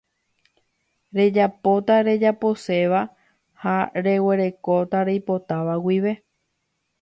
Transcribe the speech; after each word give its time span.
Rejapóta 1.17 1.95
rejaposéva 2.07 3.01
ha 3.65 3.77
reguerekóta 4.07 4.97
reipotáva 5.07 5.73
guive 5.87 6.13